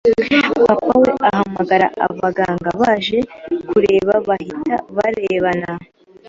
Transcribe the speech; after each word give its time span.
papa 0.67 0.93
we 1.03 1.09
ahamagara 1.29 1.87
abaganga 2.05 2.69
baje 2.81 3.19
kureba 3.69 4.13
bahita 4.27 4.75
barebana 4.95 5.69